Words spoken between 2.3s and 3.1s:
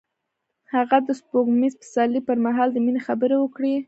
مهال د مینې